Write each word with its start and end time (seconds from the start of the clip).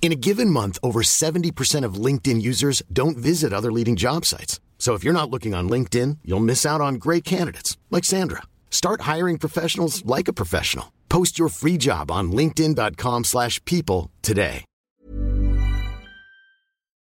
In 0.00 0.12
a 0.12 0.22
given 0.28 0.50
month, 0.50 0.78
over 0.84 1.02
70% 1.02 1.84
of 1.84 1.94
LinkedIn 1.94 2.40
users 2.40 2.80
don't 2.92 3.18
visit 3.18 3.52
other 3.52 3.72
leading 3.72 3.96
job 3.96 4.24
sites. 4.24 4.60
So 4.78 4.94
if 4.94 5.02
you're 5.02 5.12
not 5.12 5.30
looking 5.30 5.52
on 5.52 5.68
LinkedIn, 5.68 6.18
you'll 6.24 6.38
miss 6.38 6.64
out 6.64 6.80
on 6.80 7.00
great 7.00 7.24
candidates 7.24 7.76
like 7.90 8.04
Sandra. 8.04 8.42
Start 8.70 9.00
hiring 9.00 9.36
professionals 9.38 10.04
like 10.06 10.28
a 10.28 10.32
professional. 10.32 10.92
Post 11.08 11.40
your 11.40 11.48
free 11.48 11.76
job 11.76 12.12
on 12.12 12.30
linkedin.com/people 12.30 14.10
today. 14.22 14.64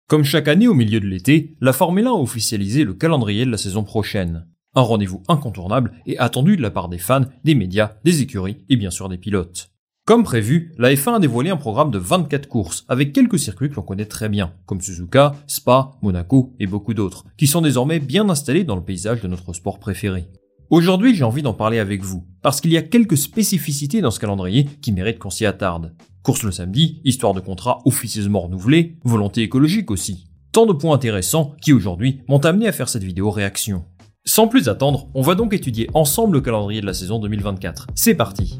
Comme 0.09 0.23
chaque 0.23 0.47
année 0.47 0.67
au 0.67 0.73
milieu 0.73 0.99
de 0.99 1.05
l'été, 1.05 1.53
la 1.61 1.71
Formule 1.71 2.07
1 2.07 2.09
a 2.09 2.13
officialisé 2.13 2.83
le 2.83 2.95
calendrier 2.95 3.45
de 3.45 3.51
la 3.51 3.59
saison 3.59 3.83
prochaine. 3.83 4.47
Un 4.73 4.81
rendez-vous 4.81 5.21
incontournable 5.27 5.93
et 6.07 6.17
attendu 6.17 6.57
de 6.57 6.63
la 6.63 6.71
part 6.71 6.89
des 6.89 6.97
fans, 6.97 7.25
des 7.43 7.53
médias, 7.53 7.93
des 8.03 8.23
écuries 8.23 8.57
et 8.69 8.75
bien 8.75 8.89
sûr 8.89 9.07
des 9.07 9.19
pilotes. 9.19 9.69
Comme 10.09 10.23
prévu, 10.23 10.73
la 10.79 10.91
F1 10.91 11.17
a 11.17 11.19
dévoilé 11.19 11.51
un 11.51 11.55
programme 11.55 11.91
de 11.91 11.99
24 11.99 12.47
courses, 12.47 12.83
avec 12.89 13.13
quelques 13.13 13.37
circuits 13.37 13.69
que 13.69 13.75
l'on 13.75 13.83
connaît 13.83 14.07
très 14.07 14.27
bien, 14.27 14.53
comme 14.65 14.81
Suzuka, 14.81 15.35
Spa, 15.45 15.91
Monaco 16.01 16.55
et 16.59 16.65
beaucoup 16.65 16.95
d'autres, 16.95 17.25
qui 17.37 17.45
sont 17.45 17.61
désormais 17.61 17.99
bien 17.99 18.27
installés 18.27 18.63
dans 18.63 18.75
le 18.75 18.81
paysage 18.81 19.21
de 19.21 19.27
notre 19.27 19.53
sport 19.53 19.77
préféré. 19.77 20.27
Aujourd'hui, 20.71 21.13
j'ai 21.13 21.23
envie 21.23 21.43
d'en 21.43 21.53
parler 21.53 21.77
avec 21.77 22.01
vous, 22.01 22.25
parce 22.41 22.59
qu'il 22.59 22.71
y 22.71 22.77
a 22.77 22.81
quelques 22.81 23.17
spécificités 23.17 24.01
dans 24.01 24.09
ce 24.09 24.19
calendrier 24.19 24.67
qui 24.81 24.91
méritent 24.91 25.19
qu'on 25.19 25.29
s'y 25.29 25.45
attarde. 25.45 25.93
Course 26.23 26.41
le 26.41 26.51
samedi, 26.51 27.01
histoire 27.03 27.35
de 27.35 27.39
contrat 27.39 27.77
officieusement 27.85 28.41
renouvelé, 28.41 28.97
volonté 29.03 29.43
écologique 29.43 29.91
aussi. 29.91 30.31
Tant 30.51 30.65
de 30.65 30.73
points 30.73 30.95
intéressants 30.95 31.53
qui 31.61 31.71
aujourd'hui 31.71 32.23
m'ont 32.27 32.39
amené 32.39 32.67
à 32.67 32.71
faire 32.71 32.89
cette 32.89 33.03
vidéo 33.03 33.29
réaction. 33.29 33.85
Sans 34.25 34.47
plus 34.47 34.69
attendre, 34.69 35.07
on 35.13 35.21
va 35.21 35.35
donc 35.35 35.53
étudier 35.53 35.87
ensemble 35.93 36.37
le 36.37 36.41
calendrier 36.41 36.81
de 36.81 36.87
la 36.87 36.95
saison 36.95 37.19
2024. 37.19 37.85
C'est 37.93 38.15
parti 38.15 38.59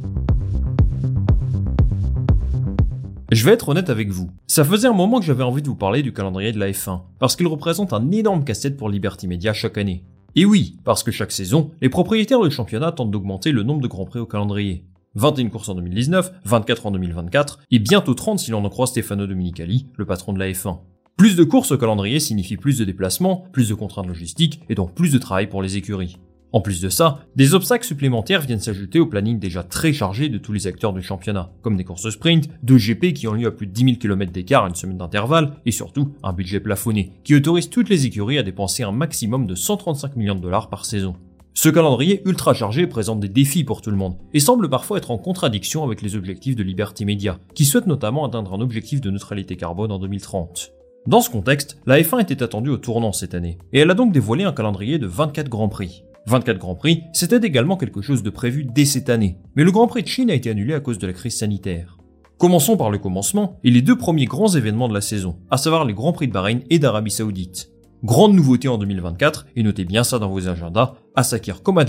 Je 3.32 3.46
vais 3.46 3.52
être 3.52 3.70
honnête 3.70 3.92
avec 3.92 4.10
vous. 4.10 4.32
Ça 4.48 4.66
faisait 4.66 4.88
un 4.88 4.94
moment 4.94 5.20
que 5.20 5.26
j'avais 5.26 5.44
envie 5.44 5.62
de 5.62 5.68
vous 5.68 5.76
parler 5.76 6.02
du 6.02 6.14
calendrier 6.14 6.52
de 6.52 6.58
la 6.58 6.72
F1, 6.72 7.02
parce 7.20 7.36
qu'il 7.36 7.46
représente 7.46 7.94
un 7.94 8.10
énorme 8.10 8.44
casse-tête 8.44 8.76
pour 8.76 8.90
Liberty 8.90 9.28
Media 9.28 9.54
chaque 9.54 9.78
année. 9.78 10.04
Et 10.36 10.46
oui, 10.46 10.78
parce 10.84 11.04
que 11.04 11.12
chaque 11.12 11.32
saison, 11.32 11.70
les 11.80 11.90
propriétaires 11.90 12.42
du 12.42 12.50
championnat 12.50 12.92
tentent 12.92 13.12
d'augmenter 13.12 13.52
le 13.52 13.62
nombre 13.62 13.82
de 13.82 13.88
grands 13.88 14.06
prix 14.06 14.20
au 14.20 14.26
calendrier. 14.26 14.84
21 15.14 15.50
courses 15.50 15.70
en 15.70 15.76
2019, 15.76 16.32
24 16.44 16.88
en 16.88 16.92
2024, 16.92 17.60
et 17.70 17.78
bientôt 17.78 18.16
30 18.16 18.40
si 18.40 18.50
l'on 18.50 18.66
en 18.66 18.70
croit 18.70 18.88
Stefano 18.88 19.28
Dominicali, 19.28 19.86
le 19.96 20.06
patron 20.06 20.34
de 20.34 20.40
la 20.40 20.50
F1. 20.50 20.80
Plus 21.16 21.36
de 21.36 21.44
courses 21.44 21.72
au 21.72 21.78
calendrier 21.78 22.20
signifie 22.20 22.58
plus 22.58 22.80
de 22.80 22.86
déplacements, 22.86 23.44
plus 23.52 23.70
de 23.70 23.76
contraintes 23.76 24.08
logistiques, 24.08 24.62
et 24.70 24.76
donc 24.76 24.96
plus 24.96 25.12
de 25.12 25.20
travail 25.20 25.48
pour 25.48 25.62
les 25.62 25.78
écuries. 25.78 26.18
En 26.52 26.62
plus 26.62 26.82
de 26.82 26.90
ça, 26.90 27.20
des 27.36 27.54
obstacles 27.54 27.86
supplémentaires 27.86 28.42
viennent 28.42 28.60
s'ajouter 28.60 29.00
au 29.00 29.06
planning 29.06 29.38
déjà 29.38 29.62
très 29.62 29.94
chargé 29.94 30.30
de 30.30 30.40
tous 30.40 30.52
les 30.52 30.66
acteurs 30.66 30.94
du 30.94 31.04
championnat, 31.04 31.52
comme 31.62 31.78
des 31.78 31.84
courses 31.84 32.10
sprint, 32.10 32.50
deux 32.64 32.78
GP 32.78 33.14
qui 33.14 33.28
ont 33.28 33.34
lieu 33.34 33.48
à 33.48 33.52
plus 33.52 33.68
de 33.68 33.72
10 33.72 33.84
000 33.84 33.96
km 33.98 34.32
d'écart 34.32 34.66
à 34.66 34.70
une 34.70 34.76
semaine 34.76 34.98
d'intervalle, 34.98 35.54
et 35.68 35.72
surtout 35.72 36.16
un 36.24 36.34
budget 36.34 36.60
plafonné, 36.60 37.14
qui 37.24 37.36
autorise 37.36 37.70
toutes 37.70 37.90
les 37.90 38.08
écuries 38.08 38.40
à 38.40 38.44
dépenser 38.44 38.82
un 38.82 38.92
maximum 38.92 39.46
de 39.46 39.54
135 39.54 40.16
millions 40.16 40.34
de 40.34 40.42
dollars 40.42 40.70
par 40.70 40.86
saison. 40.86 41.16
Ce 41.54 41.70
calendrier 41.70 42.22
ultra 42.26 42.54
chargé 42.56 42.88
présente 42.88 43.20
des 43.20 43.30
défis 43.30 43.64
pour 43.64 43.82
tout 43.82 43.92
le 43.92 43.98
monde, 43.98 44.16
et 44.34 44.40
semble 44.40 44.70
parfois 44.70 44.98
être 44.98 45.12
en 45.12 45.20
contradiction 45.20 45.84
avec 45.84 46.02
les 46.02 46.16
objectifs 46.16 46.56
de 46.56 46.64
Liberty 46.64 47.06
Media, 47.06 47.38
qui 47.54 47.66
souhaite 47.66 47.86
notamment 47.86 48.26
atteindre 48.26 48.54
un 48.54 48.62
objectif 48.62 49.02
de 49.02 49.12
neutralité 49.12 49.56
carbone 49.56 49.92
en 49.92 50.00
2030. 50.00 50.72
Dans 51.06 51.22
ce 51.22 51.30
contexte, 51.30 51.78
la 51.86 52.00
F1 52.02 52.22
était 52.22 52.42
attendue 52.42 52.70
au 52.72 52.78
tournant 52.78 53.12
cette 53.12 53.36
année, 53.36 53.60
et 53.72 53.80
elle 53.80 53.92
a 53.92 53.96
donc 53.96 54.12
dévoilé 54.12 54.46
un 54.46 54.52
calendrier 54.52 54.98
de 54.98 55.06
24 55.06 55.48
grands 55.48 55.70
prix. 55.70 56.04
24 56.28 56.58
Grands 56.58 56.76
Prix, 56.76 57.04
c'était 57.14 57.46
également 57.46 57.78
quelque 57.78 58.02
chose 58.02 58.24
de 58.24 58.30
prévu 58.30 58.66
dès 58.66 58.86
cette 58.86 59.10
année, 59.10 59.38
mais 59.56 59.64
le 59.64 59.72
Grand 59.72 59.88
Prix 59.88 60.04
de 60.04 60.08
Chine 60.08 60.30
a 60.30 60.36
été 60.36 60.50
annulé 60.50 60.74
à 60.74 60.80
cause 60.80 61.00
de 61.00 61.08
la 61.08 61.14
crise 61.14 61.38
sanitaire. 61.38 61.98
Commençons 62.38 62.78
par 62.78 62.90
le 62.90 63.00
commencement 63.00 63.60
et 63.64 63.72
les 63.72 63.82
deux 63.82 63.98
premiers 63.98 64.26
grands 64.26 64.56
événements 64.56 64.88
de 64.88 64.94
la 64.94 65.02
saison, 65.02 65.40
à 65.50 65.58
savoir 65.58 65.86
les 65.86 65.94
Grands 65.94 66.14
Prix 66.14 66.28
de 66.28 66.34
Bahreïn 66.34 66.62
et 66.70 66.80
d'Arabie 66.80 67.12
Saoudite. 67.12 67.72
Grande 68.04 68.34
nouveauté 68.34 68.70
en 68.70 68.78
2024, 68.78 69.48
et 69.58 69.64
notez 69.64 69.84
bien 69.84 70.06
ça 70.06 70.20
dans 70.20 70.30
vos 70.30 70.48
agendas, 70.48 70.94
à 71.16 71.24
Sakir 71.24 71.62
comme 71.62 71.84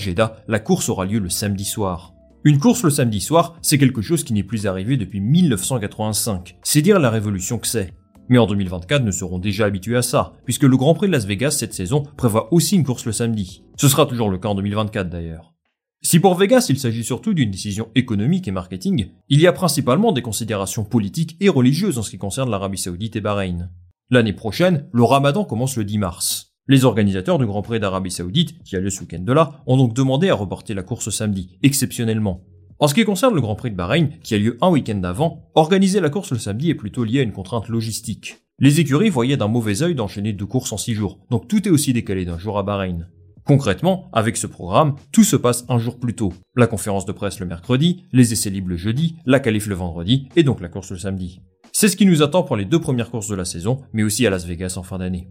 la 0.49 0.59
course 0.59 0.89
aura 0.89 1.05
lieu 1.05 1.21
le 1.21 1.29
samedi 1.29 1.65
soir. 1.65 2.15
Une 2.43 2.59
course 2.59 2.83
le 2.83 2.91
samedi 2.91 3.21
soir, 3.21 3.57
c'est 3.63 3.79
quelque 3.79 4.03
chose 4.03 4.25
qui 4.25 4.33
n'est 4.33 4.43
plus 4.43 4.67
arrivé 4.67 4.97
depuis 4.97 5.21
1985. 5.21 6.57
C'est 6.63 6.83
dire 6.83 6.99
la 6.99 7.11
révolution 7.11 7.59
que 7.59 7.67
c'est. 7.67 7.93
Mais 8.31 8.39
en 8.39 8.47
2024, 8.47 9.03
nous 9.03 9.11
serons 9.11 9.41
déjà 9.41 9.67
habitués 9.67 9.97
à 9.97 10.03
ça, 10.03 10.35
puisque 10.45 10.63
le 10.63 10.77
Grand 10.77 10.95
Prix 10.95 11.09
de 11.09 11.13
Las 11.13 11.27
Vegas 11.27 11.51
cette 11.51 11.75
saison 11.75 12.05
prévoit 12.17 12.55
aussi 12.55 12.77
une 12.77 12.85
course 12.85 13.05
le 13.05 13.11
samedi. 13.11 13.65
Ce 13.77 13.89
sera 13.89 14.07
toujours 14.07 14.31
le 14.31 14.39
cas 14.39 14.49
en 14.49 14.55
2024 14.55 15.11
d'ailleurs. 15.11 15.53
Si 16.01 16.21
pour 16.21 16.37
Vegas 16.37 16.67
il 16.71 16.79
s'agit 16.79 17.03
surtout 17.03 17.35
d'une 17.35 17.51
décision 17.51 17.89
économique 17.97 18.47
et 18.47 18.53
marketing, 18.53 19.09
il 19.29 19.41
y 19.41 19.49
a 19.49 19.53
principalement 19.53 20.13
des 20.13 20.23
considérations 20.23 20.85
politiques 20.85 21.37
et 21.41 21.49
religieuses 21.49 21.99
en 21.99 22.03
ce 22.03 22.11
qui 22.11 22.19
concerne 22.19 22.51
l'Arabie 22.51 22.79
Saoudite 22.79 23.17
et 23.17 23.21
Bahreïn. 23.21 23.69
L'année 24.11 24.33
prochaine, 24.33 24.87
le 24.93 25.03
ramadan 25.03 25.45
commence 25.45 25.77
le 25.77 25.85
10 25.85 25.99
mars. 25.99 26.55
Les 26.69 26.85
organisateurs 26.85 27.39
du 27.39 27.47
Grand 27.47 27.63
Prix 27.63 27.81
d'Arabie 27.81 28.13
Saoudite, 28.13 28.63
qui 28.63 28.77
a 28.77 28.81
lieu 28.81 28.91
ce 28.91 29.01
week-end 29.01 29.19
de 29.19 29.33
là, 29.33 29.61
ont 29.67 29.77
donc 29.77 29.93
demandé 29.93 30.31
à 30.31 30.37
reporter 30.37 30.73
la 30.73 30.85
course 30.85 31.11
samedi, 31.11 31.59
exceptionnellement. 31.65 32.45
En 32.83 32.89
ce 32.89 32.95
qui 32.95 33.05
concerne 33.05 33.35
le 33.35 33.43
Grand 33.43 33.57
Prix 33.57 33.71
de 33.71 33.77
Bahreïn, 33.77 34.09
qui 34.23 34.35
a 34.35 34.39
lieu 34.39 34.57
un 34.63 34.71
week-end 34.71 35.03
avant, 35.05 35.51
organiser 35.55 36.01
la 36.01 36.09
course 36.09 36.33
le 36.33 36.39
samedi 36.39 36.71
est 36.71 36.75
plutôt 36.75 37.05
lié 37.05 37.21
à 37.21 37.23
une 37.23 37.33
contrainte 37.33 37.69
logistique. 37.69 38.39
Les 38.59 38.81
écuries 38.81 39.11
voyaient 39.11 39.37
d'un 39.37 39.49
mauvais 39.49 39.83
œil 39.83 39.95
d'enchaîner 39.95 40.33
deux 40.33 40.47
courses 40.47 40.73
en 40.73 40.79
six 40.79 40.95
jours, 40.95 41.19
donc 41.31 41.47
tout 41.47 41.69
est 41.69 41.71
aussi 41.71 41.93
décalé 41.93 42.25
d'un 42.25 42.39
jour 42.39 42.57
à 42.57 42.63
Bahreïn. 42.63 43.07
Concrètement, 43.45 44.09
avec 44.15 44.39
ce 44.39 44.47
programme, 44.47 44.95
tout 45.13 45.25
se 45.25 45.37
passe 45.37 45.67
un 45.69 45.79
jour 45.79 45.99
plus 45.99 46.15
tôt. 46.15 46.33
La 46.57 46.67
conférence 46.67 47.05
de 47.05 47.13
presse 47.13 47.39
le 47.39 47.45
mercredi, 47.45 48.05
les 48.13 48.33
essais 48.33 48.49
libres 48.49 48.71
le 48.71 48.77
jeudi, 48.79 49.17
la 49.27 49.41
qualif 49.41 49.67
le 49.67 49.75
vendredi, 49.75 50.31
et 50.35 50.43
donc 50.43 50.63
la 50.63 50.69
course 50.69 50.91
le 50.91 50.99
samedi. 50.99 51.43
C'est 51.73 51.89
ce 51.89 51.97
qui 51.97 52.07
nous 52.07 52.23
attend 52.23 52.45
pour 52.45 52.57
les 52.57 52.65
deux 52.65 52.81
premières 52.81 53.11
courses 53.11 53.29
de 53.29 53.35
la 53.35 53.45
saison, 53.45 53.83
mais 53.93 54.05
aussi 54.05 54.27
à 54.27 54.31
Las 54.31 54.47
Vegas 54.47 54.77
en 54.79 54.83
fin 54.83 54.97
d'année. 54.97 55.29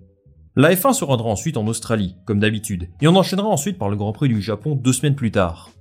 La 0.56 0.72
F1 0.76 0.94
se 0.94 1.04
rendra 1.04 1.30
ensuite 1.30 1.58
en 1.58 1.66
Australie, 1.66 2.16
comme 2.26 2.40
d'habitude, 2.40 2.90
et 3.02 3.08
on 3.08 3.16
enchaînera 3.16 3.48
ensuite 3.48 3.80
par 3.80 3.90
le 3.90 3.96
Grand 3.96 4.14
Prix 4.14 4.30
du 4.30 4.40
Japon 4.40 4.76
deux 4.76 4.94
semaines 4.94 5.16
plus 5.16 5.32
tard. 5.32 5.72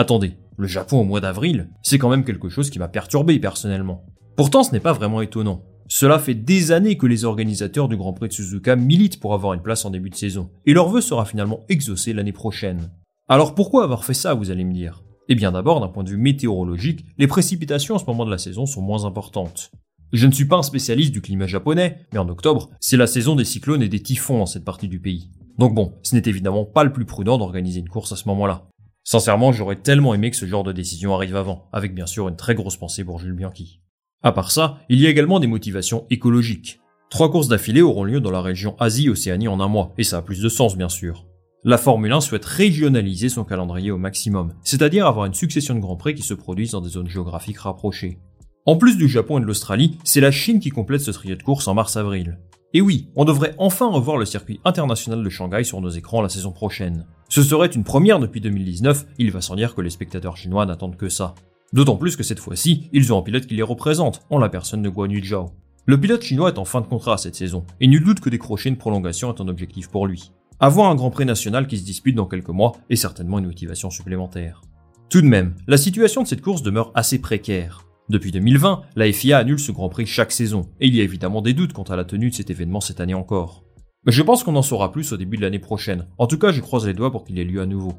Attendez, 0.00 0.34
le 0.56 0.68
Japon 0.68 1.00
au 1.00 1.04
mois 1.04 1.20
d'avril, 1.20 1.70
c'est 1.82 1.98
quand 1.98 2.08
même 2.08 2.22
quelque 2.22 2.48
chose 2.48 2.70
qui 2.70 2.78
m'a 2.78 2.86
perturbé 2.86 3.40
personnellement. 3.40 4.04
Pourtant, 4.36 4.62
ce 4.62 4.70
n'est 4.70 4.78
pas 4.78 4.92
vraiment 4.92 5.22
étonnant. 5.22 5.64
Cela 5.88 6.20
fait 6.20 6.36
des 6.36 6.70
années 6.70 6.96
que 6.96 7.08
les 7.08 7.24
organisateurs 7.24 7.88
du 7.88 7.96
Grand 7.96 8.12
Prix 8.12 8.28
de 8.28 8.32
Suzuka 8.32 8.76
militent 8.76 9.18
pour 9.18 9.34
avoir 9.34 9.54
une 9.54 9.60
place 9.60 9.84
en 9.84 9.90
début 9.90 10.10
de 10.10 10.14
saison, 10.14 10.50
et 10.66 10.72
leur 10.72 10.88
vœu 10.88 11.00
sera 11.00 11.24
finalement 11.24 11.64
exaucé 11.68 12.12
l'année 12.12 12.30
prochaine. 12.30 12.92
Alors 13.28 13.56
pourquoi 13.56 13.82
avoir 13.82 14.04
fait 14.04 14.14
ça, 14.14 14.34
vous 14.34 14.52
allez 14.52 14.62
me 14.62 14.72
dire? 14.72 15.02
Eh 15.28 15.34
bien 15.34 15.50
d'abord, 15.50 15.80
d'un 15.80 15.88
point 15.88 16.04
de 16.04 16.10
vue 16.10 16.16
météorologique, 16.16 17.04
les 17.18 17.26
précipitations 17.26 17.96
en 17.96 17.98
ce 17.98 18.06
moment 18.06 18.24
de 18.24 18.30
la 18.30 18.38
saison 18.38 18.66
sont 18.66 18.82
moins 18.82 19.04
importantes. 19.04 19.72
Je 20.12 20.28
ne 20.28 20.32
suis 20.32 20.46
pas 20.46 20.58
un 20.58 20.62
spécialiste 20.62 21.12
du 21.12 21.22
climat 21.22 21.48
japonais, 21.48 22.06
mais 22.12 22.20
en 22.20 22.28
octobre, 22.28 22.70
c'est 22.78 22.96
la 22.96 23.08
saison 23.08 23.34
des 23.34 23.44
cyclones 23.44 23.82
et 23.82 23.88
des 23.88 24.00
typhons 24.00 24.38
dans 24.38 24.46
cette 24.46 24.64
partie 24.64 24.86
du 24.86 25.00
pays. 25.00 25.32
Donc 25.58 25.74
bon, 25.74 25.94
ce 26.04 26.14
n'est 26.14 26.22
évidemment 26.26 26.64
pas 26.64 26.84
le 26.84 26.92
plus 26.92 27.04
prudent 27.04 27.36
d'organiser 27.36 27.80
une 27.80 27.88
course 27.88 28.12
à 28.12 28.16
ce 28.16 28.28
moment-là. 28.28 28.68
Sincèrement, 29.10 29.52
j'aurais 29.52 29.76
tellement 29.76 30.12
aimé 30.12 30.30
que 30.30 30.36
ce 30.36 30.44
genre 30.44 30.64
de 30.64 30.72
décision 30.72 31.14
arrive 31.14 31.34
avant, 31.34 31.70
avec 31.72 31.94
bien 31.94 32.04
sûr 32.04 32.28
une 32.28 32.36
très 32.36 32.54
grosse 32.54 32.76
pensée 32.76 33.04
pour 33.04 33.18
Jules 33.18 33.32
Bianchi. 33.32 33.80
À 34.22 34.32
part 34.32 34.50
ça, 34.50 34.80
il 34.90 35.00
y 35.00 35.06
a 35.06 35.08
également 35.08 35.40
des 35.40 35.46
motivations 35.46 36.04
écologiques. 36.10 36.78
Trois 37.08 37.30
courses 37.30 37.48
d'affilée 37.48 37.80
auront 37.80 38.04
lieu 38.04 38.20
dans 38.20 38.30
la 38.30 38.42
région 38.42 38.76
Asie-Océanie 38.78 39.48
en 39.48 39.60
un 39.60 39.68
mois, 39.68 39.94
et 39.96 40.04
ça 40.04 40.18
a 40.18 40.22
plus 40.22 40.42
de 40.42 40.50
sens 40.50 40.76
bien 40.76 40.90
sûr. 40.90 41.24
La 41.64 41.78
Formule 41.78 42.12
1 42.12 42.20
souhaite 42.20 42.44
régionaliser 42.44 43.30
son 43.30 43.44
calendrier 43.44 43.90
au 43.90 43.96
maximum, 43.96 44.52
c'est-à-dire 44.62 45.06
avoir 45.06 45.24
une 45.24 45.32
succession 45.32 45.74
de 45.74 45.80
grands 45.80 45.96
prix 45.96 46.14
qui 46.14 46.22
se 46.22 46.34
produisent 46.34 46.72
dans 46.72 46.82
des 46.82 46.90
zones 46.90 47.08
géographiques 47.08 47.60
rapprochées. 47.60 48.18
En 48.66 48.76
plus 48.76 48.98
du 48.98 49.08
Japon 49.08 49.38
et 49.38 49.40
de 49.40 49.46
l'Australie, 49.46 49.96
c'est 50.04 50.20
la 50.20 50.30
Chine 50.30 50.60
qui 50.60 50.68
complète 50.68 51.00
ce 51.00 51.12
trio 51.12 51.34
de 51.34 51.42
course 51.42 51.66
en 51.66 51.72
mars-avril. 51.72 52.38
Et 52.74 52.82
oui, 52.82 53.08
on 53.16 53.24
devrait 53.24 53.54
enfin 53.56 53.90
revoir 53.90 54.18
le 54.18 54.26
circuit 54.26 54.60
international 54.66 55.24
de 55.24 55.30
Shanghai 55.30 55.64
sur 55.64 55.80
nos 55.80 55.88
écrans 55.88 56.20
la 56.20 56.28
saison 56.28 56.52
prochaine. 56.52 57.06
Ce 57.30 57.42
serait 57.42 57.68
une 57.68 57.84
première 57.84 58.18
depuis 58.18 58.42
2019, 58.42 59.06
il 59.18 59.30
va 59.30 59.40
sans 59.40 59.56
dire 59.56 59.74
que 59.74 59.80
les 59.80 59.88
spectateurs 59.88 60.36
chinois 60.36 60.66
n'attendent 60.66 60.98
que 60.98 61.08
ça. 61.08 61.34
D'autant 61.72 61.96
plus 61.96 62.14
que 62.14 62.22
cette 62.22 62.40
fois-ci, 62.40 62.90
ils 62.92 63.10
ont 63.12 63.18
un 63.18 63.22
pilote 63.22 63.46
qui 63.46 63.54
les 63.54 63.62
représente, 63.62 64.20
en 64.28 64.38
la 64.38 64.50
personne 64.50 64.82
de 64.82 64.90
Guan 64.90 65.10
Yu 65.10 65.24
Zhao. 65.24 65.50
Le 65.86 65.98
pilote 65.98 66.22
chinois 66.22 66.50
est 66.50 66.58
en 66.58 66.66
fin 66.66 66.82
de 66.82 66.86
contrat 66.86 67.16
cette 67.16 67.36
saison, 67.36 67.64
et 67.80 67.86
nul 67.86 68.04
doute 68.04 68.20
que 68.20 68.28
décrocher 68.28 68.68
une 68.68 68.76
prolongation 68.76 69.32
est 69.34 69.40
un 69.40 69.48
objectif 69.48 69.88
pour 69.88 70.06
lui. 70.06 70.32
Avoir 70.60 70.90
un 70.90 70.94
Grand 70.94 71.10
Prix 71.10 71.24
national 71.24 71.66
qui 71.66 71.78
se 71.78 71.84
dispute 71.84 72.16
dans 72.16 72.26
quelques 72.26 72.48
mois 72.48 72.72
est 72.90 72.96
certainement 72.96 73.38
une 73.38 73.46
motivation 73.46 73.88
supplémentaire. 73.88 74.60
Tout 75.08 75.22
de 75.22 75.26
même, 75.26 75.54
la 75.66 75.78
situation 75.78 76.22
de 76.22 76.26
cette 76.26 76.42
course 76.42 76.62
demeure 76.62 76.92
assez 76.94 77.18
précaire. 77.18 77.87
Depuis 78.08 78.32
2020, 78.32 78.82
la 78.96 79.12
FIA 79.12 79.36
annule 79.36 79.58
ce 79.58 79.70
Grand 79.70 79.90
Prix 79.90 80.06
chaque 80.06 80.32
saison, 80.32 80.70
et 80.80 80.86
il 80.86 80.94
y 80.94 81.00
a 81.00 81.04
évidemment 81.04 81.42
des 81.42 81.52
doutes 81.52 81.74
quant 81.74 81.82
à 81.82 81.96
la 81.96 82.04
tenue 82.04 82.30
de 82.30 82.34
cet 82.34 82.48
événement 82.48 82.80
cette 82.80 83.00
année 83.00 83.12
encore. 83.12 83.64
Mais 84.06 84.12
je 84.12 84.22
pense 84.22 84.44
qu'on 84.44 84.56
en 84.56 84.62
saura 84.62 84.92
plus 84.92 85.12
au 85.12 85.18
début 85.18 85.36
de 85.36 85.42
l'année 85.42 85.58
prochaine, 85.58 86.06
en 86.16 86.26
tout 86.26 86.38
cas 86.38 86.50
je 86.50 86.62
croise 86.62 86.86
les 86.86 86.94
doigts 86.94 87.12
pour 87.12 87.24
qu'il 87.24 87.38
ait 87.38 87.44
lieu 87.44 87.60
à 87.60 87.66
nouveau. 87.66 87.92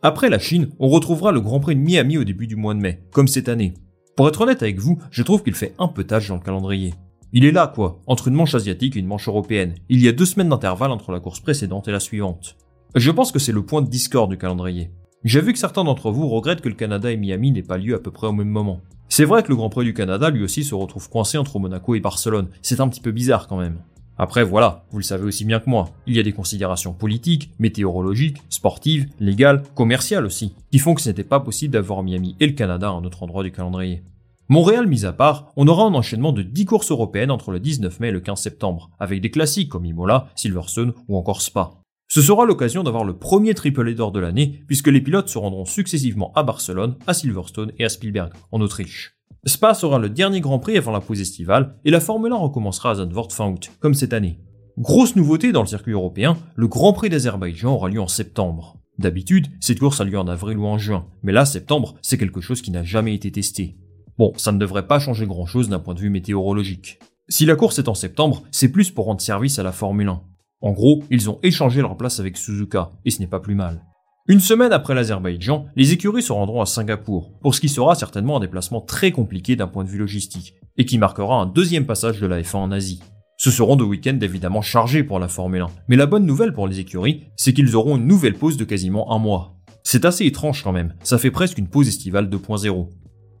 Après 0.00 0.30
la 0.30 0.38
Chine, 0.38 0.70
on 0.78 0.88
retrouvera 0.88 1.32
le 1.32 1.40
Grand 1.40 1.60
Prix 1.60 1.76
de 1.76 1.80
Miami 1.80 2.16
au 2.16 2.24
début 2.24 2.46
du 2.46 2.56
mois 2.56 2.72
de 2.72 2.80
mai, 2.80 3.04
comme 3.12 3.28
cette 3.28 3.50
année. 3.50 3.74
Pour 4.16 4.26
être 4.26 4.40
honnête 4.40 4.62
avec 4.62 4.78
vous, 4.78 4.98
je 5.10 5.22
trouve 5.22 5.42
qu'il 5.42 5.54
fait 5.54 5.74
un 5.78 5.88
peu 5.88 6.04
tâche 6.04 6.28
dans 6.28 6.36
le 6.36 6.42
calendrier. 6.42 6.94
Il 7.34 7.44
est 7.44 7.52
là, 7.52 7.70
quoi, 7.72 8.00
entre 8.06 8.28
une 8.28 8.34
manche 8.34 8.54
asiatique 8.54 8.96
et 8.96 9.00
une 9.00 9.06
manche 9.06 9.28
européenne. 9.28 9.74
Il 9.88 10.02
y 10.02 10.08
a 10.08 10.12
deux 10.12 10.26
semaines 10.26 10.48
d'intervalle 10.48 10.90
entre 10.90 11.12
la 11.12 11.20
course 11.20 11.40
précédente 11.40 11.88
et 11.88 11.92
la 11.92 12.00
suivante. 12.00 12.56
Je 12.94 13.10
pense 13.10 13.32
que 13.32 13.38
c'est 13.38 13.52
le 13.52 13.64
point 13.64 13.82
de 13.82 13.88
discorde 13.88 14.30
du 14.30 14.38
calendrier. 14.38 14.90
J'ai 15.24 15.40
vu 15.40 15.52
que 15.52 15.58
certains 15.58 15.84
d'entre 15.84 16.10
vous 16.10 16.28
regrettent 16.28 16.62
que 16.62 16.68
le 16.68 16.74
Canada 16.74 17.12
et 17.12 17.16
Miami 17.16 17.52
n'aient 17.52 17.62
pas 17.62 17.78
lieu 17.78 17.94
à 17.94 18.00
peu 18.00 18.10
près 18.10 18.26
au 18.26 18.32
même 18.32 18.48
moment. 18.48 18.80
C'est 19.08 19.24
vrai 19.24 19.44
que 19.44 19.50
le 19.50 19.56
Grand 19.56 19.70
Prix 19.70 19.84
du 19.84 19.94
Canada 19.94 20.30
lui 20.30 20.42
aussi 20.42 20.64
se 20.64 20.74
retrouve 20.74 21.08
coincé 21.08 21.38
entre 21.38 21.60
Monaco 21.60 21.94
et 21.94 22.00
Barcelone. 22.00 22.48
C'est 22.60 22.80
un 22.80 22.88
petit 22.88 23.00
peu 23.00 23.12
bizarre 23.12 23.46
quand 23.46 23.56
même. 23.56 23.78
Après 24.18 24.42
voilà, 24.42 24.84
vous 24.90 24.98
le 24.98 25.04
savez 25.04 25.24
aussi 25.24 25.44
bien 25.44 25.60
que 25.60 25.70
moi, 25.70 25.90
il 26.08 26.16
y 26.16 26.18
a 26.18 26.24
des 26.24 26.32
considérations 26.32 26.92
politiques, 26.92 27.50
météorologiques, 27.60 28.38
sportives, 28.48 29.08
légales, 29.20 29.62
commerciales 29.76 30.26
aussi, 30.26 30.54
qui 30.72 30.80
font 30.80 30.94
que 30.94 31.00
ce 31.00 31.10
n'était 31.10 31.22
pas 31.22 31.38
possible 31.38 31.72
d'avoir 31.72 32.02
Miami 32.02 32.34
et 32.40 32.46
le 32.46 32.54
Canada 32.54 32.88
à 32.88 32.92
un 32.92 33.04
autre 33.04 33.22
endroit 33.22 33.44
du 33.44 33.52
calendrier. 33.52 34.02
Montréal 34.48 34.88
mis 34.88 35.04
à 35.04 35.12
part, 35.12 35.52
on 35.56 35.68
aura 35.68 35.84
un 35.84 35.94
enchaînement 35.94 36.32
de 36.32 36.42
10 36.42 36.64
courses 36.64 36.90
européennes 36.90 37.30
entre 37.30 37.52
le 37.52 37.60
19 37.60 38.00
mai 38.00 38.08
et 38.08 38.12
le 38.12 38.20
15 38.20 38.40
septembre, 38.40 38.90
avec 38.98 39.20
des 39.20 39.30
classiques 39.30 39.68
comme 39.68 39.84
Imola, 39.84 40.26
Silverstone 40.34 40.94
ou 41.06 41.16
encore 41.16 41.42
Spa. 41.42 41.81
Ce 42.14 42.20
sera 42.20 42.44
l'occasion 42.44 42.82
d'avoir 42.82 43.04
le 43.04 43.16
premier 43.16 43.54
triple 43.54 43.94
d'or 43.94 44.12
de 44.12 44.20
l'année, 44.20 44.62
puisque 44.66 44.88
les 44.88 45.00
pilotes 45.00 45.30
se 45.30 45.38
rendront 45.38 45.64
successivement 45.64 46.30
à 46.34 46.42
Barcelone, 46.42 46.96
à 47.06 47.14
Silverstone 47.14 47.72
et 47.78 47.86
à 47.86 47.88
Spielberg, 47.88 48.34
en 48.50 48.60
Autriche. 48.60 49.16
Spa 49.46 49.72
sera 49.72 49.98
le 49.98 50.10
dernier 50.10 50.42
Grand 50.42 50.58
Prix 50.58 50.76
avant 50.76 50.92
la 50.92 51.00
pause 51.00 51.22
estivale, 51.22 51.78
et 51.86 51.90
la 51.90 52.00
Formule 52.00 52.34
1 52.34 52.36
recommencera 52.36 52.90
à 52.90 52.94
Zandvoort 52.96 53.32
fin 53.32 53.48
août, 53.48 53.70
comme 53.80 53.94
cette 53.94 54.12
année. 54.12 54.40
Grosse 54.76 55.16
nouveauté 55.16 55.52
dans 55.52 55.62
le 55.62 55.66
circuit 55.66 55.92
européen, 55.92 56.36
le 56.54 56.68
Grand 56.68 56.92
Prix 56.92 57.08
d'Azerbaïdjan 57.08 57.72
aura 57.72 57.88
lieu 57.88 58.02
en 58.02 58.08
septembre. 58.08 58.76
D'habitude, 58.98 59.46
cette 59.58 59.78
course 59.80 60.02
a 60.02 60.04
lieu 60.04 60.18
en 60.18 60.28
avril 60.28 60.58
ou 60.58 60.66
en 60.66 60.76
juin, 60.76 61.06
mais 61.22 61.32
là, 61.32 61.46
septembre, 61.46 61.94
c'est 62.02 62.18
quelque 62.18 62.42
chose 62.42 62.60
qui 62.60 62.72
n'a 62.72 62.84
jamais 62.84 63.14
été 63.14 63.32
testé. 63.32 63.78
Bon, 64.18 64.34
ça 64.36 64.52
ne 64.52 64.58
devrait 64.58 64.86
pas 64.86 64.98
changer 64.98 65.24
grand 65.24 65.46
chose 65.46 65.70
d'un 65.70 65.78
point 65.78 65.94
de 65.94 66.00
vue 66.00 66.10
météorologique. 66.10 66.98
Si 67.30 67.46
la 67.46 67.56
course 67.56 67.78
est 67.78 67.88
en 67.88 67.94
septembre, 67.94 68.42
c'est 68.50 68.68
plus 68.68 68.90
pour 68.90 69.06
rendre 69.06 69.22
service 69.22 69.58
à 69.58 69.62
la 69.62 69.72
Formule 69.72 70.08
1. 70.08 70.20
En 70.62 70.70
gros, 70.70 71.02
ils 71.10 71.28
ont 71.28 71.40
échangé 71.42 71.80
leur 71.80 71.96
place 71.96 72.20
avec 72.20 72.36
Suzuka, 72.36 72.92
et 73.04 73.10
ce 73.10 73.18
n'est 73.20 73.26
pas 73.26 73.40
plus 73.40 73.56
mal. 73.56 73.84
Une 74.28 74.38
semaine 74.38 74.72
après 74.72 74.94
l'Azerbaïdjan, 74.94 75.66
les 75.74 75.92
écuries 75.92 76.22
se 76.22 76.32
rendront 76.32 76.60
à 76.60 76.66
Singapour, 76.66 77.32
pour 77.40 77.56
ce 77.56 77.60
qui 77.60 77.68
sera 77.68 77.96
certainement 77.96 78.36
un 78.36 78.40
déplacement 78.40 78.80
très 78.80 79.10
compliqué 79.10 79.56
d'un 79.56 79.66
point 79.66 79.82
de 79.82 79.88
vue 79.88 79.98
logistique, 79.98 80.54
et 80.78 80.84
qui 80.84 80.98
marquera 80.98 81.34
un 81.34 81.46
deuxième 81.46 81.86
passage 81.86 82.20
de 82.20 82.28
la 82.28 82.40
F1 82.40 82.58
en 82.58 82.70
Asie. 82.70 83.02
Ce 83.36 83.50
seront 83.50 83.74
de 83.74 83.82
week-ends 83.82 84.20
évidemment 84.22 84.62
chargés 84.62 85.02
pour 85.02 85.18
la 85.18 85.26
Formule 85.26 85.62
1, 85.62 85.66
mais 85.88 85.96
la 85.96 86.06
bonne 86.06 86.26
nouvelle 86.26 86.52
pour 86.52 86.68
les 86.68 86.78
écuries, 86.78 87.24
c'est 87.36 87.52
qu'ils 87.52 87.74
auront 87.74 87.96
une 87.96 88.06
nouvelle 88.06 88.34
pause 88.34 88.56
de 88.56 88.64
quasiment 88.64 89.12
un 89.12 89.18
mois. 89.18 89.56
C'est 89.82 90.04
assez 90.04 90.24
étrange 90.26 90.62
quand 90.62 90.70
même, 90.70 90.94
ça 91.02 91.18
fait 91.18 91.32
presque 91.32 91.58
une 91.58 91.66
pause 91.66 91.88
estivale 91.88 92.28
2.0. 92.28 92.88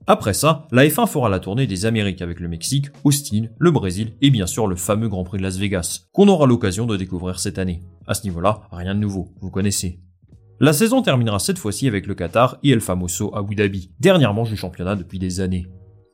Après 0.06 0.34
ça, 0.34 0.66
la 0.72 0.84
F1 0.84 1.06
fera 1.06 1.28
la 1.28 1.38
tournée 1.38 1.68
des 1.68 1.86
Amériques 1.86 2.22
avec 2.22 2.40
le 2.40 2.48
Mexique, 2.48 2.88
Austin, 3.04 3.46
le 3.58 3.70
Brésil 3.70 4.14
et 4.20 4.30
bien 4.30 4.46
sûr 4.46 4.66
le 4.66 4.74
fameux 4.74 5.08
Grand 5.08 5.22
Prix 5.22 5.38
de 5.38 5.44
Las 5.44 5.58
Vegas, 5.58 6.06
qu'on 6.12 6.26
aura 6.26 6.46
l'occasion 6.46 6.86
de 6.86 6.96
découvrir 6.96 7.38
cette 7.38 7.58
année. 7.58 7.82
À 8.08 8.14
ce 8.14 8.24
niveau-là, 8.24 8.62
rien 8.72 8.96
de 8.96 9.00
nouveau, 9.00 9.32
vous 9.40 9.50
connaissez. 9.50 10.00
La 10.58 10.72
saison 10.72 11.02
terminera 11.02 11.38
cette 11.38 11.58
fois-ci 11.58 11.86
avec 11.86 12.06
le 12.06 12.14
Qatar 12.14 12.58
et 12.64 12.70
El 12.70 12.80
Famoso 12.80 13.34
Abu 13.34 13.54
Dhabi, 13.54 13.92
dernière 14.00 14.34
manche 14.34 14.50
du 14.50 14.56
championnat 14.56 14.96
depuis 14.96 15.20
des 15.20 15.40
années. 15.40 15.66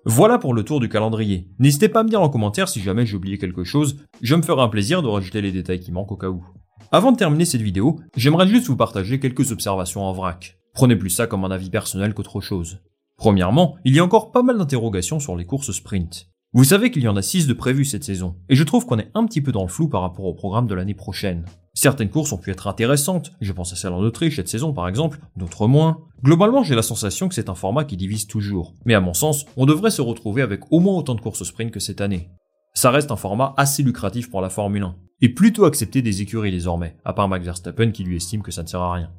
Voilà 0.05 0.39
pour 0.39 0.53
le 0.53 0.65
tour 0.65 0.81
du 0.81 0.89
calendrier. 0.89 1.49
N'hésitez 1.59 1.89
pas 1.89 2.01
à 2.01 2.03
me 2.03 2.09
dire 2.09 2.23
en 2.23 2.29
commentaire 2.29 2.69
si 2.69 2.81
jamais 2.81 3.07
j'ai 3.07 3.17
oublié 3.17 3.39
quelque 3.39 3.65
chose, 3.65 3.97
je 4.21 4.35
me 4.35 4.43
ferai 4.43 4.63
un 4.63 4.69
plaisir 4.69 5.03
de 5.03 5.09
rajouter 5.09 5.41
les 5.41 5.53
détails 5.53 5.81
qui 5.81 5.93
manquent 5.93 6.13
au 6.13 6.17
cas 6.17 6.29
où. 6.29 6.45
Avant 6.93 7.13
de 7.13 7.17
terminer 7.17 7.45
cette 7.45 7.61
vidéo, 7.63 8.01
j'aimerais 8.17 8.49
juste 8.49 8.69
vous 8.69 8.77
partager 8.77 9.19
quelques 9.19 9.53
observations 9.53 10.03
en 10.03 10.13
vrac. 10.13 10.59
Prenez 10.73 10.97
plus 10.97 11.11
ça 11.11 11.27
comme 11.27 11.45
un 11.45 11.51
avis 11.51 11.71
personnel 11.71 12.15
qu'autre 12.15 12.41
chose. 12.41 12.81
Premièrement, 13.19 13.75
il 13.85 13.97
y 13.97 13.99
a 13.99 14.05
encore 14.05 14.31
pas 14.31 14.45
mal 14.45 14.59
d'interrogations 14.59 15.19
sur 15.19 15.35
les 15.35 15.45
courses 15.45 15.73
sprint. 15.73 16.29
Vous 16.53 16.63
savez 16.63 16.93
qu'il 16.93 17.03
y 17.03 17.09
en 17.09 17.17
a 17.17 17.23
6 17.23 17.49
de 17.49 17.53
prévues 17.53 17.85
cette 17.85 18.05
saison, 18.05 18.37
et 18.49 18.55
je 18.55 18.63
trouve 18.63 18.87
qu'on 18.87 19.01
est 19.01 19.11
un 19.15 19.27
petit 19.27 19.41
peu 19.41 19.51
dans 19.51 19.65
le 19.65 19.69
flou 19.69 19.89
par 19.89 20.03
rapport 20.03 20.25
au 20.25 20.35
programme 20.35 20.69
de 20.69 20.75
l'année 20.77 20.95
prochaine. 20.95 21.45
Certaines 21.75 22.11
courses 22.11 22.33
ont 22.33 22.39
pu 22.39 22.53
être 22.53 22.69
intéressantes, 22.69 23.33
je 23.41 23.53
pense 23.53 23.73
à 23.73 23.77
celle 23.77 23.93
en 23.93 23.99
Autriche 23.99 24.37
cette 24.37 24.49
saison 24.49 24.73
par 24.73 24.87
exemple, 24.87 25.19
d'autres 25.37 25.67
moins. 25.67 25.99
Globalement, 26.23 26.63
j'ai 26.63 26.77
la 26.77 26.83
sensation 26.83 27.29
que 27.29 27.35
c'est 27.35 27.51
un 27.51 27.57
format 27.57 27.85
qui 27.85 27.97
divise 27.97 28.29
toujours, 28.29 28.73
mais 28.85 28.95
à 28.95 29.01
mon 29.01 29.15
sens, 29.15 29.47
on 29.57 29.67
devrait 29.67 29.91
se 29.91 30.01
retrouver 30.01 30.43
avec 30.43 30.61
au 30.71 30.79
moins 30.79 30.95
autant 30.95 31.17
de 31.17 31.21
courses 31.21 31.43
sprint 31.43 31.73
que 31.73 31.81
cette 31.81 32.01
année. 32.01 32.31
Ça 32.73 32.93
reste 32.93 33.11
un 33.11 33.17
format 33.17 33.53
assez 33.57 33.83
lucratif 33.83 34.31
pour 34.31 34.41
la 34.41 34.49
Formule 34.49 34.85
1, 34.85 34.95
et 35.23 35.29
plutôt 35.31 35.65
accepté 35.65 36.03
des 36.03 36.23
écuries 36.23 36.53
désormais, 36.53 36.97
à 37.05 37.13
part 37.13 37.29
Max 37.29 37.45
Verstappen 37.45 37.91
qui 37.91 38.05
lui 38.05 38.17
estime 38.17 38.43
que 38.43 38.53
ça 38.53 38.63
ne 38.63 38.69
sert 38.69 38.81
à 38.81 38.95
rien. 38.95 39.11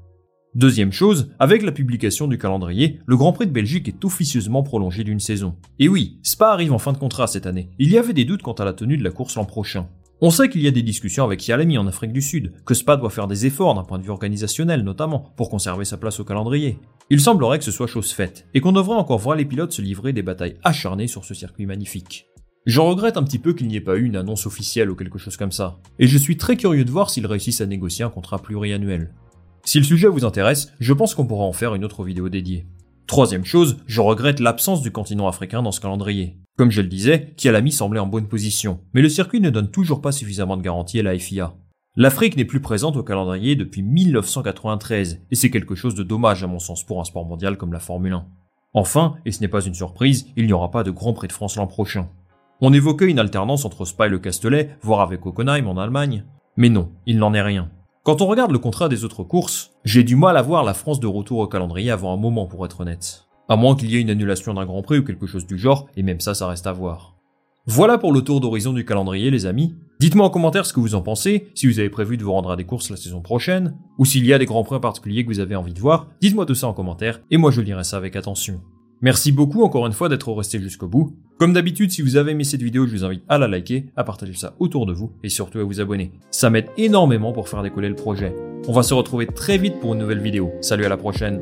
Deuxième 0.55 0.91
chose, 0.91 1.29
avec 1.37 1.61
la 1.61 1.71
publication 1.71 2.27
du 2.27 2.39
calendrier, 2.39 2.99
le 3.05 3.15
Grand 3.15 3.33
Prix 3.33 3.45
de 3.45 3.51
Belgique 3.51 3.87
est 3.87 4.03
officieusement 4.03 4.63
prolongé 4.63 5.03
d'une 5.03 5.19
saison. 5.19 5.55
Et 5.77 5.87
oui, 5.87 6.17
Spa 6.23 6.49
arrive 6.49 6.73
en 6.73 6.79
fin 6.79 6.91
de 6.91 6.97
contrat 6.97 7.27
cette 7.27 7.45
année. 7.45 7.69
Il 7.77 7.91
y 7.91 7.99
avait 7.99 8.13
des 8.13 8.25
doutes 8.25 8.41
quant 8.41 8.53
à 8.53 8.65
la 8.65 8.73
tenue 8.73 8.97
de 8.97 9.03
la 9.03 9.11
course 9.11 9.35
l'an 9.35 9.45
prochain. 9.45 9.87
On 10.21 10.31
sait 10.31 10.49
qu'il 10.49 10.61
y 10.61 10.67
a 10.67 10.71
des 10.71 10.81
discussions 10.81 11.23
avec 11.23 11.47
Yalami 11.47 11.77
en 11.77 11.85
Afrique 11.85 12.11
du 12.11 12.23
Sud, 12.23 12.51
que 12.65 12.73
Spa 12.73 12.97
doit 12.97 13.11
faire 13.11 13.27
des 13.27 13.45
efforts 13.45 13.75
d'un 13.75 13.83
point 13.83 13.99
de 13.99 14.03
vue 14.03 14.09
organisationnel 14.09 14.81
notamment, 14.81 15.31
pour 15.37 15.51
conserver 15.51 15.85
sa 15.85 15.97
place 15.97 16.19
au 16.19 16.23
calendrier. 16.23 16.79
Il 17.11 17.21
semblerait 17.21 17.59
que 17.59 17.65
ce 17.65 17.71
soit 17.71 17.85
chose 17.85 18.11
faite, 18.11 18.47
et 18.55 18.59
qu'on 18.59 18.71
devrait 18.71 18.97
encore 18.97 19.19
voir 19.19 19.37
les 19.37 19.45
pilotes 19.45 19.71
se 19.71 19.83
livrer 19.83 20.13
des 20.13 20.23
batailles 20.23 20.57
acharnées 20.63 21.07
sur 21.07 21.25
ce 21.25 21.35
circuit 21.35 21.67
magnifique. 21.67 22.25
Je 22.65 22.81
regrette 22.81 23.17
un 23.17 23.23
petit 23.23 23.39
peu 23.39 23.53
qu'il 23.53 23.67
n'y 23.67 23.77
ait 23.77 23.81
pas 23.81 23.97
eu 23.97 24.05
une 24.05 24.17
annonce 24.17 24.47
officielle 24.47 24.89
ou 24.89 24.95
quelque 24.95 25.19
chose 25.19 25.37
comme 25.37 25.51
ça, 25.51 25.79
et 25.99 26.07
je 26.07 26.17
suis 26.17 26.37
très 26.37 26.57
curieux 26.57 26.85
de 26.85 26.91
voir 26.91 27.11
s'ils 27.11 27.27
réussissent 27.27 27.61
à 27.61 27.67
négocier 27.67 28.03
un 28.03 28.09
contrat 28.09 28.39
pluriannuel. 28.39 29.13
Si 29.69 29.77
le 29.77 29.85
sujet 29.85 30.07
vous 30.07 30.25
intéresse, 30.25 30.73
je 30.79 30.93
pense 30.93 31.13
qu'on 31.13 31.27
pourra 31.27 31.45
en 31.45 31.53
faire 31.53 31.75
une 31.75 31.85
autre 31.85 32.03
vidéo 32.03 32.27
dédiée. 32.27 32.65
Troisième 33.05 33.45
chose, 33.45 33.77
je 33.85 34.01
regrette 34.01 34.39
l'absence 34.39 34.81
du 34.81 34.89
continent 34.89 35.27
africain 35.27 35.61
dans 35.61 35.71
ce 35.71 35.79
calendrier. 35.79 36.39
Comme 36.57 36.71
je 36.71 36.81
le 36.81 36.87
disais, 36.87 37.35
Kialami 37.37 37.71
semblait 37.71 37.99
en 37.99 38.07
bonne 38.07 38.27
position, 38.27 38.79
mais 38.95 39.03
le 39.03 39.09
circuit 39.09 39.41
ne 39.41 39.51
donne 39.51 39.69
toujours 39.69 40.01
pas 40.01 40.11
suffisamment 40.11 40.57
de 40.57 40.63
garanties 40.63 41.01
à 41.01 41.03
la 41.03 41.19
FIA. 41.19 41.53
L'Afrique 41.95 42.35
n'est 42.35 42.45
plus 42.45 42.61
présente 42.61 42.97
au 42.97 43.03
calendrier 43.03 43.55
depuis 43.55 43.83
1993, 43.83 45.21
et 45.29 45.35
c'est 45.35 45.51
quelque 45.51 45.75
chose 45.75 45.93
de 45.93 46.01
dommage 46.01 46.43
à 46.43 46.47
mon 46.47 46.57
sens 46.57 46.83
pour 46.83 46.99
un 46.99 47.03
sport 47.03 47.27
mondial 47.27 47.55
comme 47.55 47.71
la 47.71 47.79
Formule 47.79 48.13
1. 48.13 48.25
Enfin, 48.73 49.17
et 49.27 49.31
ce 49.31 49.41
n'est 49.41 49.47
pas 49.49 49.61
une 49.61 49.75
surprise, 49.75 50.25
il 50.35 50.47
n'y 50.47 50.53
aura 50.53 50.71
pas 50.71 50.81
de 50.81 50.89
Grand 50.89 51.13
Prix 51.13 51.27
de 51.27 51.33
France 51.33 51.57
l'an 51.57 51.67
prochain. 51.67 52.09
On 52.59 52.73
évoquait 52.73 53.11
une 53.11 53.19
alternance 53.19 53.65
entre 53.65 53.85
Spa 53.85 54.07
et 54.07 54.09
le 54.09 54.17
Castellet, 54.17 54.75
voire 54.81 55.01
avec 55.01 55.23
Hockenheim 55.27 55.67
en 55.67 55.77
Allemagne, 55.77 56.23
mais 56.57 56.69
non, 56.69 56.89
il 57.05 57.19
n'en 57.19 57.35
est 57.35 57.43
rien. 57.43 57.69
Quand 58.09 58.23
on 58.23 58.25
regarde 58.25 58.49
le 58.49 58.57
contrat 58.57 58.89
des 58.89 59.03
autres 59.03 59.23
courses, 59.23 59.69
j'ai 59.85 60.03
du 60.03 60.15
mal 60.15 60.35
à 60.35 60.41
voir 60.41 60.63
la 60.63 60.73
France 60.73 60.99
de 60.99 61.05
retour 61.05 61.37
au 61.37 61.47
calendrier 61.47 61.91
avant 61.91 62.11
un 62.11 62.17
moment 62.17 62.47
pour 62.47 62.65
être 62.65 62.79
honnête. 62.79 63.27
À 63.47 63.55
moins 63.55 63.75
qu'il 63.75 63.91
y 63.91 63.97
ait 63.97 64.01
une 64.01 64.09
annulation 64.09 64.51
d'un 64.55 64.65
Grand 64.65 64.81
Prix 64.81 64.97
ou 64.97 65.03
quelque 65.03 65.27
chose 65.27 65.45
du 65.45 65.59
genre, 65.59 65.85
et 65.95 66.01
même 66.01 66.19
ça, 66.19 66.33
ça 66.33 66.47
reste 66.47 66.65
à 66.65 66.71
voir. 66.71 67.17
Voilà 67.67 67.99
pour 67.99 68.11
le 68.11 68.21
tour 68.21 68.41
d'horizon 68.41 68.73
du 68.73 68.83
calendrier, 68.83 69.29
les 69.29 69.45
amis. 69.45 69.75
Dites-moi 69.99 70.25
en 70.25 70.31
commentaire 70.31 70.65
ce 70.65 70.73
que 70.73 70.79
vous 70.79 70.95
en 70.95 71.03
pensez, 71.03 71.51
si 71.53 71.67
vous 71.67 71.77
avez 71.77 71.91
prévu 71.91 72.17
de 72.17 72.23
vous 72.23 72.31
rendre 72.31 72.49
à 72.49 72.55
des 72.55 72.63
courses 72.63 72.89
la 72.89 72.97
saison 72.97 73.21
prochaine, 73.21 73.77
ou 73.99 74.05
s'il 74.05 74.25
y 74.25 74.33
a 74.33 74.39
des 74.39 74.47
grands 74.47 74.63
prix 74.63 74.79
particuliers 74.79 75.23
que 75.23 75.29
vous 75.29 75.39
avez 75.39 75.55
envie 75.55 75.75
de 75.75 75.79
voir, 75.79 76.07
dites-moi 76.19 76.47
tout 76.47 76.55
ça 76.55 76.67
en 76.67 76.73
commentaire, 76.73 77.21
et 77.29 77.37
moi 77.37 77.51
je 77.51 77.61
lirai 77.61 77.83
ça 77.83 77.97
avec 77.97 78.15
attention. 78.15 78.59
Merci 79.01 79.31
beaucoup 79.31 79.61
encore 79.61 79.85
une 79.85 79.93
fois 79.93 80.09
d'être 80.09 80.33
resté 80.33 80.59
jusqu'au 80.59 80.87
bout. 80.87 81.15
Comme 81.39 81.53
d'habitude, 81.53 81.89
si 81.89 82.01
vous 82.01 82.17
avez 82.17 82.31
aimé 82.31 82.43
cette 82.43 82.61
vidéo, 82.61 82.85
je 82.85 82.91
vous 82.91 83.05
invite 83.05 83.23
à 83.29 83.37
la 83.37 83.47
liker, 83.47 83.85
à 83.95 84.03
partager 84.03 84.33
ça 84.33 84.55
autour 84.59 84.85
de 84.85 84.91
vous 84.91 85.13
et 85.23 85.29
surtout 85.29 85.59
à 85.59 85.63
vous 85.63 85.79
abonner. 85.79 86.11
Ça 86.31 86.49
m'aide 86.49 86.67
énormément 86.75 87.31
pour 87.31 87.47
faire 87.47 87.63
décoller 87.63 87.87
le 87.87 87.95
projet. 87.95 88.35
On 88.67 88.73
va 88.73 88.83
se 88.83 88.93
retrouver 88.93 89.25
très 89.25 89.57
vite 89.57 89.79
pour 89.79 89.93
une 89.93 90.01
nouvelle 90.01 90.19
vidéo. 90.19 90.51
Salut 90.59 90.83
à 90.83 90.89
la 90.89 90.97
prochaine. 90.97 91.39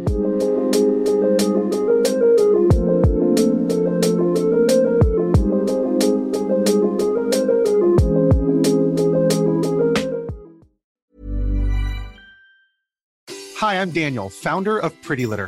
Hi, 13.59 13.81
I'm 13.81 13.89
Daniel, 13.89 14.29
founder 14.29 14.77
of 14.77 14.93
Pretty 15.01 15.25
Litter. 15.25 15.47